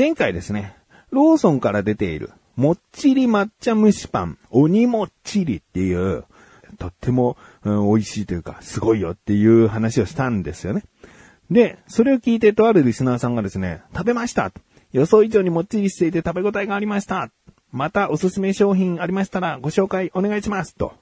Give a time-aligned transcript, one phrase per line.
[0.00, 0.74] 前回ですね、
[1.10, 6.24] ローソンから出ている、もっちり抹茶蒸しパン、鬼もっちりっていう、
[6.78, 10.84] とっても、うん、美味しいというか、すごいよっていう話をしたんですよね。
[11.50, 14.50] で、それを聞いてとあるリスナーさんがですね、食べました
[14.94, 17.30] 予想以上にもっちりしていて食べ応えがありました
[17.70, 20.94] またおすすめ商品ありましたらご紹介お願いしますと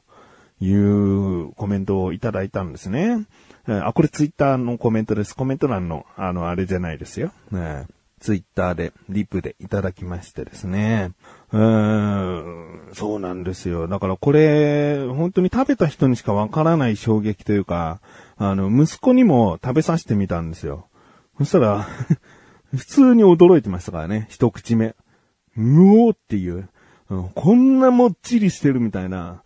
[0.61, 3.27] いうコメントをいただいたんですね。
[3.69, 5.37] あ、これツイッターのコメントです。
[5.37, 7.31] コメント欄の、あの、あれじゃないですよ。
[7.53, 7.87] ね、
[8.19, 11.13] ツイッターで、リプでいただきましてですね。
[11.53, 13.89] うーん、そうなんですよ。
[13.89, 18.01] だからこれ、本当に食べた人にしかわからない衝撃というか、
[18.37, 20.89] あの、息子にも食べさせてみたんですよ。
[21.39, 21.87] そしたら
[22.77, 24.95] 普通に驚いてましたからね、一口目。
[25.57, 26.69] うおーっていう、
[27.11, 29.43] うん、こんなもっちりしてるみたいな。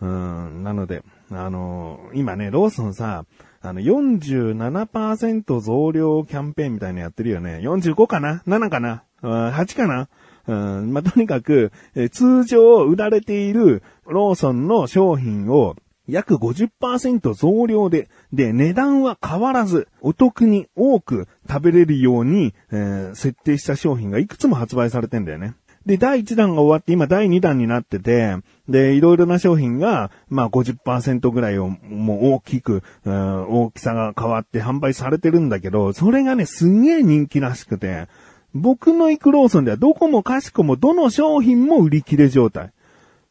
[0.00, 3.24] うん、なので、あのー、今ね、ローソンさ、
[3.62, 7.60] あの、47%増量キャンペーンみたいなのやってるよね。
[7.62, 10.08] 45かな ?7 かな ?8 かな？
[10.48, 15.76] うん、まあ、とにかく、え通常売られているローソンの商品を
[16.08, 25.54] 約50%増量で、で、値段は変わらず、お得に多く食べれるように、えー、設定した商品がいくつも発売されてんだよね。
[25.86, 28.36] で、第1弾が終わって今第2弾になってて、
[28.68, 38.06] で、いろいろな商品が、まあ50%ぐらいをもう大きく、大きさが変わって販売されてるんだけど、それがね、すげえ人気らしくて、
[38.54, 42.72] 僕の行くローソンではどこもかしこもどの商品も売り切れ状態、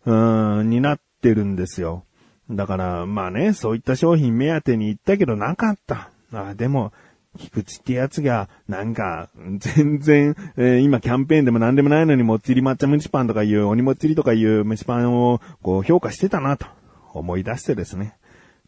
[0.05, 2.03] うーん、になってるんですよ。
[2.49, 6.09] だから、まあね、そういった商品目当てに行ったけどなかった。
[6.33, 6.91] あでも、
[7.37, 9.29] 菊池ってやつが、なんか、
[9.59, 16.67] 全然、えー、今キャンペーンでも何でもないのにもっちり抹茶蒸しパンとかいう、鬼もっちりとかいう蒸しパンを、こう、評価してたなと、
[17.13, 18.15] 思い出してですね。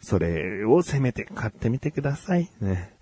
[0.02, 2.50] それをせめて買ってみてください。
[2.60, 2.94] ね。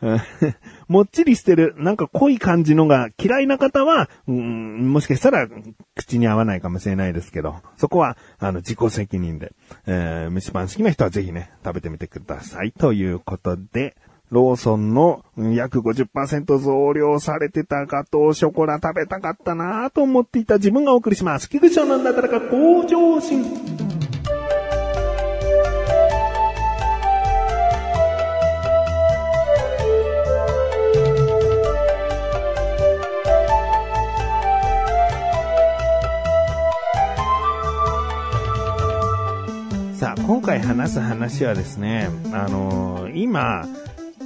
[0.88, 5.48] もっちりしてる、なんか濃い感じのが嫌いな方は、うん、もしかしたら
[5.94, 9.52] 口に合わないかもしれないですけど、そこは、あの、自己責任で、
[9.86, 12.72] えー、蒸しパン好きな人はぜひね、食べてみてください。
[12.72, 13.96] ということで、
[14.30, 21.48] ローソンの約50%増量されてたガトーショコラ食べたかったなと思っていた自分がお送りします。
[21.48, 23.44] 菊池なだらか向上心。
[39.94, 43.66] さあ、今回話す話はですね、あのー、今、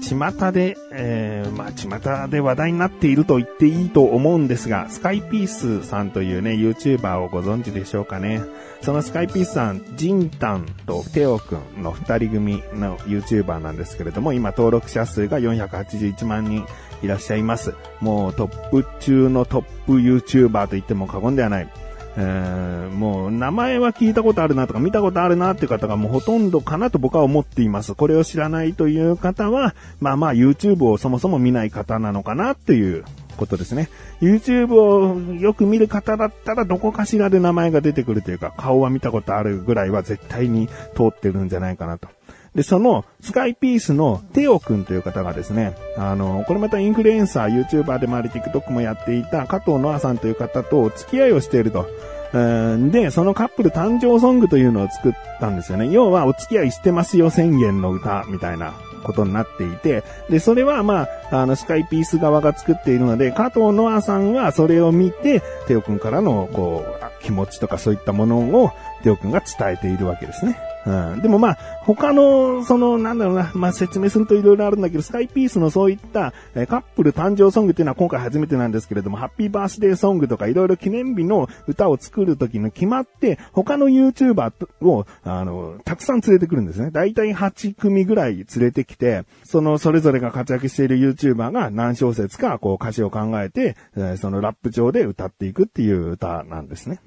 [0.00, 8.42] 巷で、えー、まあ、巷で話題になっていると言っていいと思うんですが、スカイピースさんというね、YouTuber をご存知でしょうかね。
[8.82, 16.66] そのスカイピースさん、ジンタンとテオくんの二人組の YouTuber なんですけれども、今登録者数が481万人
[17.02, 17.74] いらっしゃいます。
[18.00, 21.68] もうトップ中のトップ YouTuber と言っても過言ではない。
[22.16, 27.94] えー、もう名前は聞いたことあるなとか見たことあるなっていう方がもうほとんどかなと僕は思っています。
[27.94, 33.04] これを知らないという方は、まあまあ YouTube をそもそも見ない方なのかなっていう
[33.36, 33.88] ことですね。
[34.20, 42.08] YouTube をよく見る方だったらどこかしらで名前が出てくるというか顔は見たことあるぐらいは絶対に通ってるんじゃないかなと。
[42.54, 51.86] で、その、スカイピースのテオくんという方がですね、あの、これまたインフルエンサー、YouTuber でもあり、TikTok もやっていた加藤ノアさんという方とお付き合いをしていると。
[52.32, 55.88] で、そのカップル誕生ソングというのを作ったんですよね。
[55.90, 58.74] 要は、お付き合いしてますよ宣言の歌みたいな
[59.04, 68.70] ことになっていて、で、それはまあ、あの、スカイピース側が作っているので、加藤ノアさんはそれを見て、テオくんからの、こう、気持ちとかそういったものを、
[69.02, 70.56] テオくんが伝えているわけですね。
[70.86, 71.20] うん。
[71.22, 86.90] でもまあ、他の、その、なんだろうな、まあ説明すると色々あるんだけど、スカイピースのそういった、えカップル誕生ソングっていうのは今回初めてなんですけれども、ハッピーバースデーソングとか色々記念日の歌を作るときの決まって、他の YouTuber を、あの、たくさん連れてくるんですね。
[86.90, 97.00] だいたい8組ぐらい連れてきて、その、それぞれが活躍している YouTuber が何小節か、こう歌詞を考えて、えそのラップ上で歌っていくっていう歌なんですね。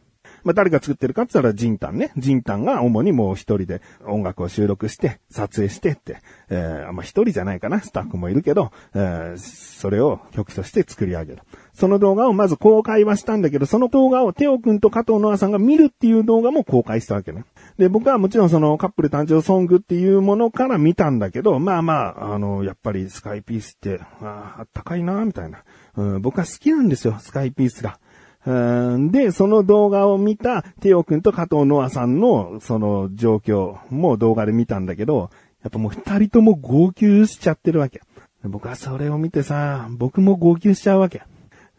[0.44, 2.12] まあ、誰が作ってるかって言ったらジンタンね。
[2.18, 7.82] ジンタンが主にもう一人で音楽を収録して、撮影してって、えー、まあ、一人じゃないかな。
[7.82, 11.42] スタッフもいるけど、えー、それを曲として作り上げる。
[11.74, 17.46] その動画をまず公開はしたんだけど、その動画をテオ君と加藤ノアさんが見るっていう動画も公開したわけね。
[17.78, 25.64] で、僕はもちろんそのカップル誕生ソングっていうものから見たんだけど、まあまあ、あの、やっぱりスカイピースって、ああ、あったかいな、みたいな、
[25.98, 26.22] うん。
[26.22, 27.98] 僕は好きなんですよ、スカイピースが。
[28.46, 35.30] で、その動画を見たテオ君と加藤ノアさんのその状況も動画で見たんだけど、
[35.64, 38.02] やっぱもう二人とも号泣しちゃってるわけ。
[38.44, 41.24] 僕はそれを見てさ、僕も号泣しちゃうわけ。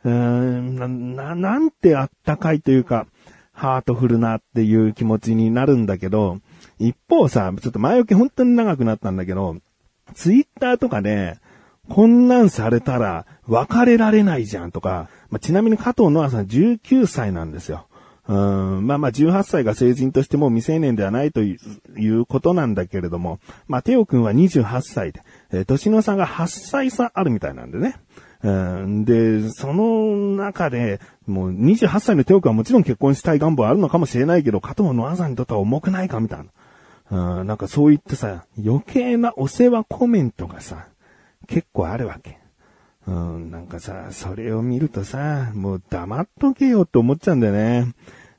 [0.05, 3.07] うーん、な、ななんてあったかいというか、
[3.53, 6.39] ハートフルなっていう気持ちになるんだけど、
[6.79, 9.57] 一方さ、ちょっと前置き本当に長くなったんだけど、
[10.15, 11.39] ツイッターとかで、
[11.89, 17.87] こんなんされたら別れられないじゃんとか、まあ、ちなみに加藤ノアさん19歳なんですよ。
[18.27, 21.59] うんまあまあ18歳が成人としても未成年ではないとい
[22.09, 23.39] うことなんだけれども、
[23.69, 25.21] まあテオ君は28歳で、
[25.53, 27.97] えー、年の差が8歳差あるみたいなんでね。
[28.43, 36.39] うん、で、その中で、もう28歳のテオ君はもちろん結婚したい願望あるのかもしれないけど、加藤ノアさんにとっては重くないかみたい
[37.11, 37.41] な。
[37.41, 40.89] うん、なんかそういってさ、余計なお世話コメントがさ、
[41.45, 42.39] 結構あるわけ。
[43.07, 47.93] うん、なんかさ、それを見るとさ、もう黙っとけよって思っちゃうんだよね。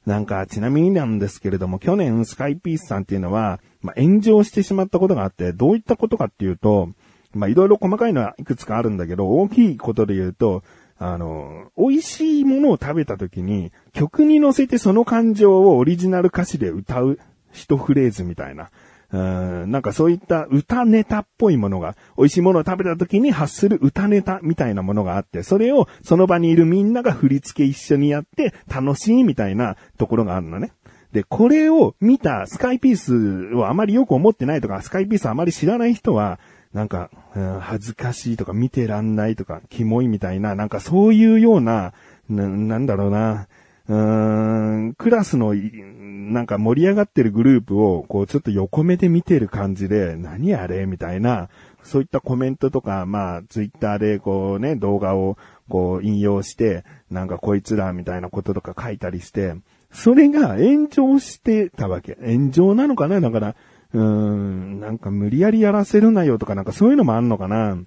[0.05, 6.89] なんか、ちなみになんですけれども、去年スカイピースさんっていうのは、まあ、炎上してしまったことがあって、どういったことかっていうと、
[7.33, 10.63] まあ、いろいろ細かいのはいくつかあるんだけど、大きいことで言うと、
[10.97, 17.19] あの、美味しいものを食べた時に、曲に乗せてその感情をオリジナル歌詞で歌う
[17.51, 18.69] 一フレーズみたいな。
[19.11, 30.71] うんなんかそういった歌ネタっぽいものが、美味しいものを食べた時に発する歌ネタみたいなものがあって、それをその場にいるみんなが振り付け一緒にやって楽しいみたいなところがあるのね。
[31.11, 36.39] で、これを見たスカイピースをあまりよく思ってないとか、スカイピースあまり知らない人は、
[36.73, 41.93] なんか、うん、恥ずかしいとか見てらんないとか、キモいみたいな、なんかそういうような、
[42.27, 43.47] ななんだろうな、
[43.87, 51.49] うーん、クラスの、なんか盛り上がってるグループを、こうちょっと横目で見てる感じで、何あれみたいな、
[51.83, 55.37] そういったコメントとか、まあ、ツイッターでこうね、動画を
[55.69, 59.53] こう引用して、なんかこいつらみたいなこととか書いたりして、
[59.91, 62.17] それが炎上してたわけ。
[62.25, 63.21] 炎上なのかな？
[63.21, 63.55] だから、
[63.93, 67.77] うーん、なんか無理やりやらせるなよとかなんかそういうのもあんのかな？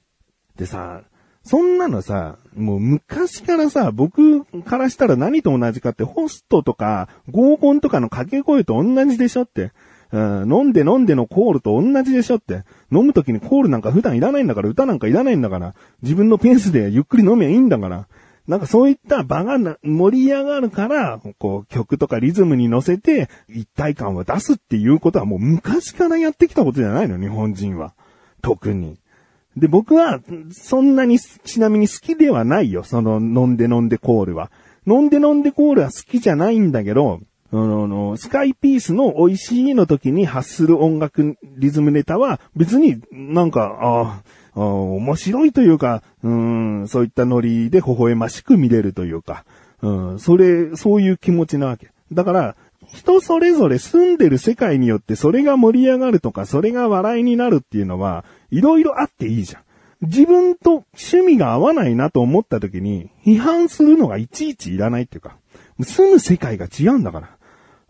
[0.56, 1.02] でさ、
[1.42, 9.72] そんなのさ、もう昔からさ、僕からしたら何と同じかって、ホストとか合コンとかの掛け声と同じでしょって。
[10.10, 12.64] うん、飲んで飲んでのコールと同じでしょって。
[12.90, 18.08] 飲むときにコールなんか普段いらないんだから、歌なんかいらないんだから、自分のペースでゆっくり飲めばいいんだから。
[18.46, 27.92] なんかそういった場が盛り上がるから、こう曲とかリズムに乗せて一体感を出すっていうことはもう昔からやってきたことじゃないの、日本人は。
[28.40, 28.98] 特に。
[29.58, 30.20] で、僕は、
[30.50, 32.82] そんなに、ちなみに好きではないよ。
[32.84, 34.50] その、飲んで飲んでコールは。
[34.86, 37.20] 飲んで飲んでコールは好きじゃないんだけど、
[37.50, 44.22] あの、スカイピースの美味しいの時に発する音楽リズムネタは別になんか、あ
[44.54, 49.44] あ、面白いというか、うん、そういったノリで微笑ましく見れるというか、
[49.80, 51.90] うん、それ、そういう気持ちなわけ。
[52.12, 52.56] だから、
[52.92, 59.62] 人それぞれ住んでる世界によってそれが盛り上がるとか、それが笑いになるっていうのは、いろいろあっていいじゃん。
[60.00, 65.36] 自分と趣味が合わないなと思った時に、批判するのがいちいちいらないっていうか、
[65.80, 67.30] 住む世界が違うんだから。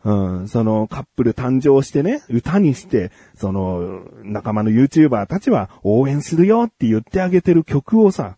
[0.04, 8.36] うん、そのカップル誕生してね、歌にして、その仲間の YouTuber たちは応援するよって言ってあげてる曲をさ、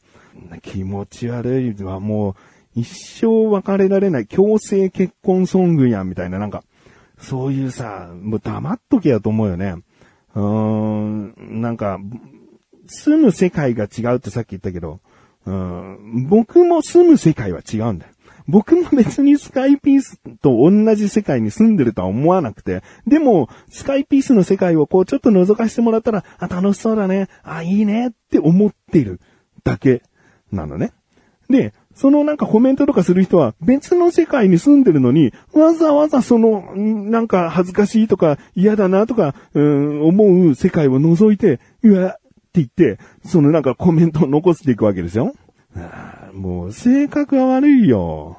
[0.62, 2.34] 気持ち悪いはもう
[2.74, 6.62] 一生別れられない強制結婚ソングやんみたいななんか、
[7.18, 9.76] そういうさ、もう黙っとけやと思うよね。
[10.34, 11.98] うーん、なんか、
[12.86, 15.00] 住む世界が違うってさっき言ったけど、
[15.46, 18.12] うん、僕も住む世界は違うんだよ。
[18.46, 29.20] 僕も別にスカイピースと同じ世界に住んでるとは思わなくて、でも、スカイピースの世界をこうちょっと覗かせてもらったら、あ、楽しそうだね、あ、いいねって思ってる
[29.62, 30.02] だけ
[30.50, 30.92] なのね。
[31.48, 42.20] で、そのなんかコメントとかする人は別の世界に住んでるのに、わざわざその、なんか恥ずかしいとか嫌だなとか、うん、思う世界を覗いて、うわ、って
[42.54, 45.34] 言って、そのなんかコメントを残していくわけですよ。
[46.32, 48.38] もう性格が悪いよ。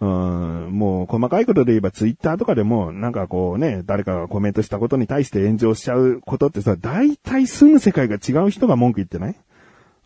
[0.00, 9.36] うん、もう細かいことで言えばツイッターとかでもなんかこうね、誰かがコメントしたことに対して炎上しちゃうことってさ、大体住む世界が違う人が文句言ってない？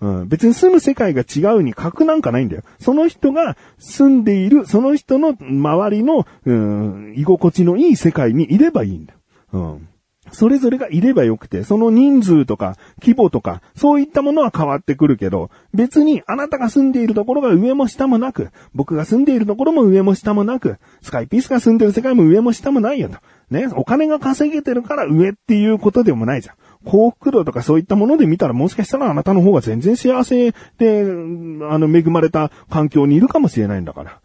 [0.01, 2.63] うん、別に住む世界が違うに格なんかないんだよ。
[2.79, 9.19] その人が住んでいる、その人の周りの、うん、居心地のいい世界にいればいいんだよ。
[9.53, 9.89] うん。
[10.33, 23.19] それぞれがいればよくて、その人数とか規模とか、そういったものは変わってくるけど、別にあなたが住んでいるところが上も下もなく、僕が住んでいるところも上も下もなく、スカイピースが住んでる世界も上も下もないよと。
[23.51, 26.57] ね、お金が稼げてるから上っていうことでもないじゃん。
[26.85, 34.21] 幸福度とかそういったもので見たらもしかしたらあなたの方が全然幸せで、あの、恵まれた環境にいるかもしれないんだから。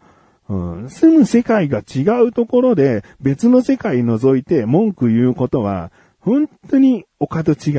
[0.48, 5.90] うん、住む世界が違うところで別の世界覗いて文句言うことは、
[6.20, 7.74] 本当にお門違い、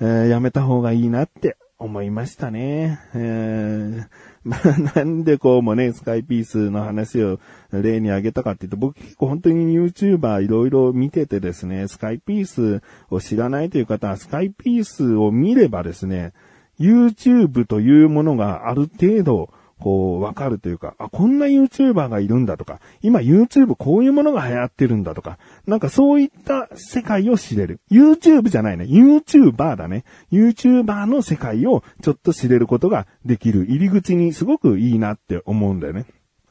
[0.00, 2.98] えー、やめた方がいいなって思いましたね。
[3.14, 4.04] えー、
[4.44, 7.38] まあなんでこうもね、スカイピースの話を
[7.70, 16.32] 例に挙げたかっていうと、僕結構本当に YouTuber いろいろ見ててですね、スカイピースを知らないという方は、スカイピースを見ればですね、
[16.80, 19.50] YouTube というものがある程度、
[19.82, 27.80] こう、わかるというか、あ、こんな YouTuber がいるんだとか、今 YouTube こういうものが流行ってるんだとか、なんかそういった世界を知れる。
[27.90, 28.84] YouTube じゃないね。
[28.84, 30.04] YouTuber だね。
[30.30, 36.06] YouTuber の世界をちょっと知れることができる入り口にすごくいいなって思うんだよね。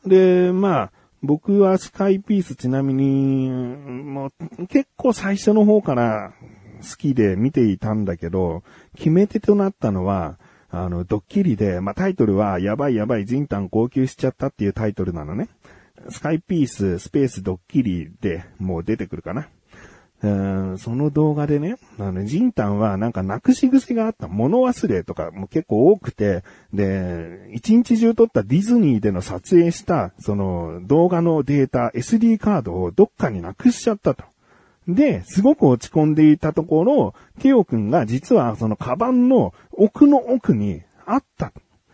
[0.05, 0.91] で、まあ、
[1.23, 6.33] 僕はスカイピースちなみに、もう結構最初の方から
[6.81, 8.63] 好きで見ていたんだけど、
[8.97, 10.37] 決め手となったのは、
[10.71, 15.49] あの、ドッキリで、まあ、タイトルは、やばいやばい、ジンタン号泣しちゃったっていうタイトルなのね。
[16.09, 19.49] スカイピース、スペースドッキリでもう出てくるかな。
[20.23, 20.27] う
[20.73, 24.27] んその動画でね、あの、ジンタンはなんかなくし癖があった。
[24.27, 34.23] 物忘れとかも結構多くて、で、一日中撮ったディズニーでの撮影した、その動画のデータ、SD カードをどっかになくしちゃったと。
[34.87, 41.53] で、すごく落ち込んでいたところ、テオくんが実はそのカバンの奥の奥にあった。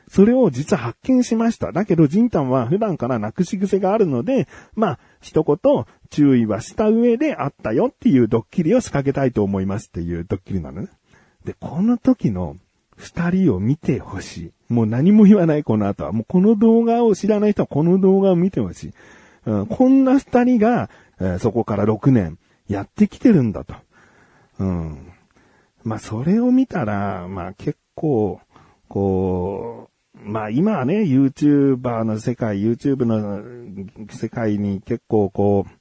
[0.09, 1.71] それを実は発見しました。
[1.71, 10.87] だけど、ジンタンは普段からなくし癖があるので、まあ、一言注意はした上であったよっていうドッキリを仕掛けたいと思いますっていうドッキリなのね。
[11.43, 12.55] で、この時の
[12.95, 14.37] 二人を見てほし
[14.69, 14.73] い。
[14.73, 16.13] もう何も言わない、この後は。
[16.13, 18.93] もうこの動画を知らない人はこの動画を見てほしい。
[19.45, 20.89] うん、こんな二人が、
[21.19, 23.75] えー、そこから6年、やってきてるんだと。
[24.59, 25.13] うん。
[25.83, 28.41] まあ、それを見たら、まあ、結構、
[28.87, 33.41] こう、まあ今はね、YouTuber の世界、YouTube の
[34.09, 35.71] 世界に結構こう、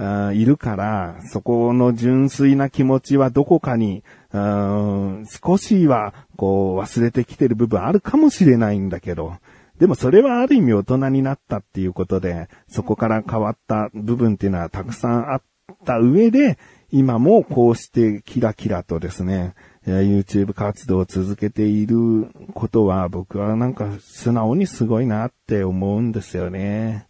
[0.00, 9.36] あいるから、そこの純粋な気持ちはどこかに、少しはこう忘れてきてる部分あるかもしれないんだけど、
[9.78, 15.42] でもそれはある意味大人になったっていうことで、そこから変わった部分っていうのはたくさんあっ
[15.72, 16.58] った上で、
[16.90, 19.54] 今もこうしてキラキラとですね、
[19.86, 27.06] YouTube 活動を続けていることは僕はなんか素直にすごいなって思うんですよね。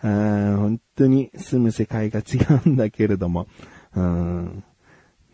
[0.00, 3.48] 本当に住む世界が違うんだけれども、
[3.94, 4.64] うん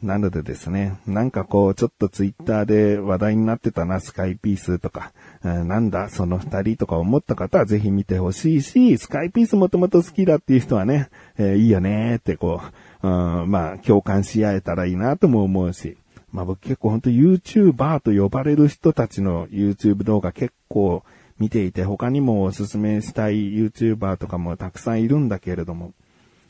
[0.02, 12.60] なのでですね、なんかこう、ちょっとツイッターで話題になってたな、スカイピースとか、なんだ、その二人とか思った方はぜひ見てほしいし、スカイピースもともと好きだっていう人はね、えー、いいよねってこ
[13.02, 13.10] う、う
[13.44, 15.96] ん、まあ、共感し合えたらいいなとも思うし、
[16.32, 21.04] まあ僕結構ほんと YouTuber と呼ばれる人たちの YouTube 動画結構
[21.38, 25.92] 見ていて、他にもおすすめしたい YouTuber とかもたくさんいるんだけれども、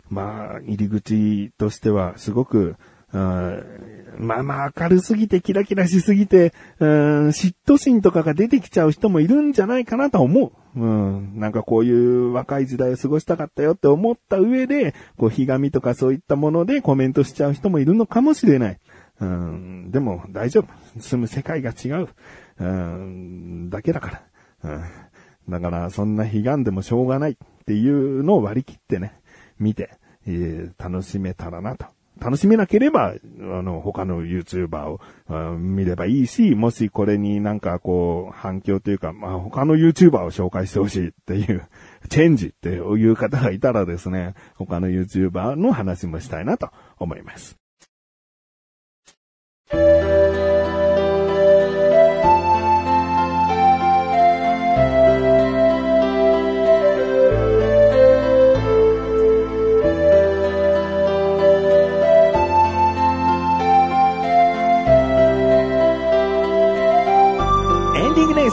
[0.08, 2.76] まあ、入り口としてはすごく
[3.12, 10.52] まあまあ明るすぎてキラキラしすぎて、うん、嫉妬心とかが出てきちゃう人もいるんじゃないかなと思う。
[10.74, 18.78] うん、なんかこういう若い時代を過ごしたかったよって思った上で、こう、ひがみとかそういったものでコメントしちゃう人もいるのかもしれない。
[19.20, 21.00] うん、でも大丈夫。
[21.00, 22.08] 住む世界が違う。
[22.58, 24.22] うん、だけだか
[24.62, 24.70] ら。
[24.70, 24.82] うん、
[25.50, 29.20] だからそんな悲願でもしょうがないっていうのを割り切ってね、
[29.58, 29.90] 見て、
[30.26, 31.86] えー、楽しめたらなと
[32.20, 41.66] 楽しめなければ、あの、他の YouTuber を見ればいいし、もしこれになんかこう、反響というか、まあ、他の YouTuber を紹介してほしいっていう、
[42.08, 47.56] チェンジっていう方がいたらですね、他の YouTuber の話もしたいなと思います。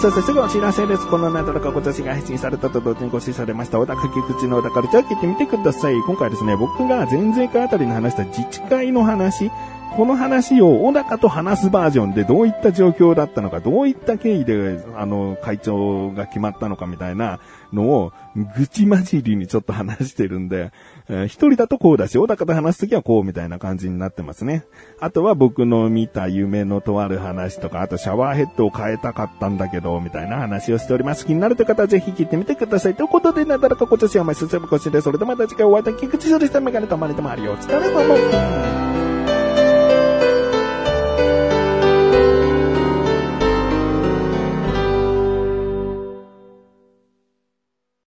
[0.02, 1.06] そしてすぐお知らせです。
[1.08, 5.96] このなだらか今年が配信されたと同時に更新されました、小高菊池の小高ルチャー聞いてみてください。
[6.08, 9.52] 今回ですね、僕が前々回あたりに話した自治会の話、
[9.96, 17.40] この話を小高と話すバージョンでどういった状況だったのか、どういった経緯で、あの、会長が決まったのかみたいな
[17.74, 18.14] のを、
[18.56, 20.72] 愚痴混じりにちょっと話してるんで、
[21.10, 24.64] えー、一人だとこうだし、小高と話すときはこうみたいな感じになってますね。
[25.02, 31.26] あとは僕の見た夢のとある話とか、あとシャワーヘッドを変えたかったんだけど、みたいな話をしております。
[31.26, 32.96] 気になるという方はぜひ聞いてみてください。
[32.96, 37.54] ということで、なだらか今年はお前進む腰で、それではまた次回お会いいた菊池処理したメガネとマネともあるよ。
[37.54, 39.19] お疲れ様。